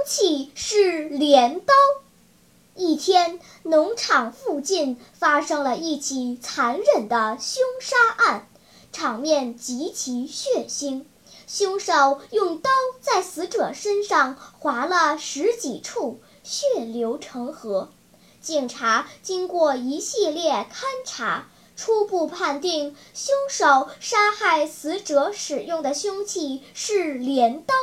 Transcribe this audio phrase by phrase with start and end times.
[0.00, 1.74] 凶器是镰刀。
[2.74, 8.48] 一天，农场附近发生了一起残忍的凶杀案。
[8.92, 11.04] 场面极其血腥，
[11.46, 12.70] 凶手用刀
[13.02, 17.90] 在死者身上划了十几处，血流成河。
[18.40, 27.74] 警察经过一系列勘查，初步判定凶手杀害死者使用的凶器是镰刀。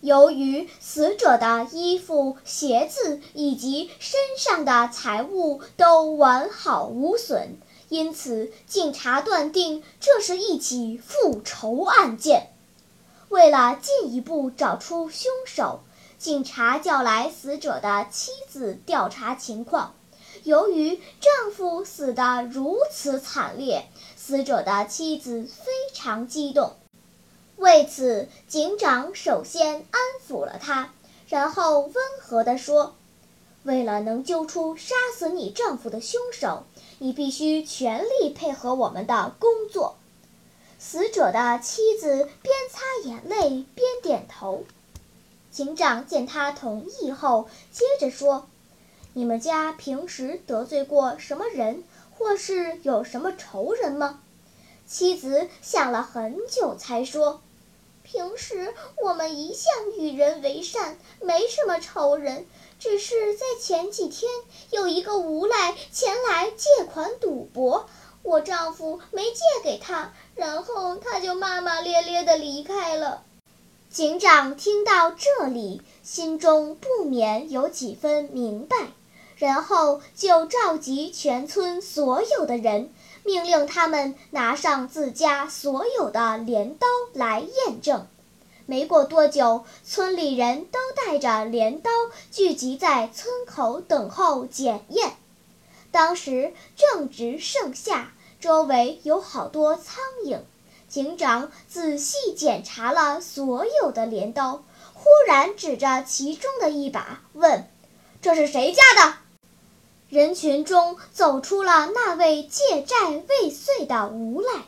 [0.00, 7.58] 由于死者的衣服、鞋子以及身上的财物都完好无损。
[7.90, 12.50] 因此，警察断定这是一起复仇案件。
[13.28, 15.80] 为了进一步找出凶手，
[16.18, 19.94] 警察叫来死者的妻子调查情况。
[20.44, 26.76] 由于丈夫死得如此惨烈，死者的妻子非常激动。
[27.60, 30.92] 为此，警长首先安抚了她，
[31.28, 32.94] 然后温和地说
[33.64, 36.64] ：“为了能揪出杀死你丈夫的凶手。”
[37.02, 39.96] 你必须全力配合我们的工作。
[40.78, 44.64] 死者的妻子边擦眼泪边点头。
[45.50, 48.48] 警长见他同意后，接着说
[49.14, 51.84] ：“你们家平时得罪过什么人，
[52.18, 54.20] 或是有什么仇人吗？”
[54.86, 57.40] 妻子想了很久，才说
[58.10, 62.44] ：“平时我们一向与人为善，没什么仇人。”
[62.80, 64.30] 只是在前几天，
[64.70, 67.86] 有一个无赖前来借款赌博，
[68.22, 73.22] 我丈夫没借给他，然后他就骂骂咧咧地离开了。
[73.90, 78.76] 警长听到这里，心中不免有几分明白，
[79.40, 82.92] 然后就召集全村所有的人，
[83.24, 88.06] 命令他们拿上自家所有的镰刀来验证。
[88.66, 91.90] 没过多久，村里人都带着镰刀
[92.30, 95.14] 聚集在村口等候检验。
[95.90, 100.40] 当时正值盛夏，周围有好多苍蝇。
[100.86, 104.62] 警长仔细检查了所有的镰刀，
[104.92, 107.66] 忽然指着其中的一把问
[108.20, 109.14] ：“这是谁家的？”
[110.10, 114.64] 人群中走出了那位借债未遂的无赖。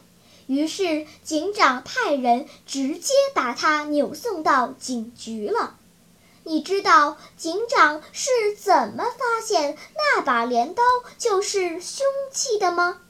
[0.47, 5.75] 于是，警长派人直接把他扭送到警局了。
[6.45, 10.83] 你知道警长是怎么发现那把镰刀
[11.19, 13.01] 就是凶器的吗？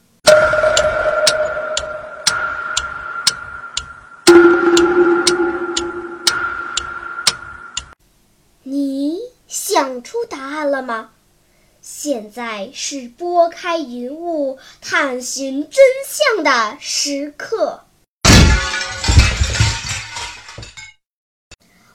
[8.63, 11.11] 你想出答案了吗？
[11.85, 17.83] 现在是拨开云雾探寻真相的时刻。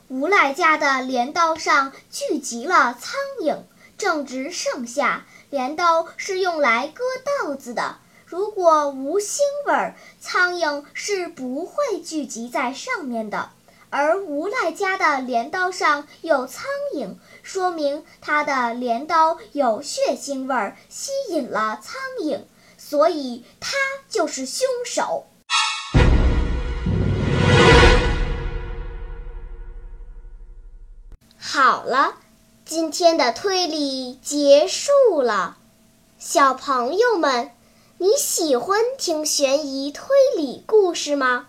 [0.09, 3.63] 无赖家的镰刀上聚集了苍蝇，
[3.97, 7.03] 正值盛夏，镰刀是用来割
[7.41, 7.97] 稻子的。
[8.27, 13.53] 如果无腥味，苍蝇是不会聚集在上面的。
[13.91, 22.41] 而无赖家的镰刀上有苍蝇，说明他的镰刀有血腥味儿，吸引了苍蝇，
[22.77, 23.77] 所以他
[24.09, 25.27] 就是凶手。
[31.39, 32.17] 好了，
[32.67, 35.57] 今天的推理结束了，
[36.19, 37.53] 小朋友们，
[37.97, 40.05] 你喜欢听悬疑推
[40.37, 41.49] 理故事吗？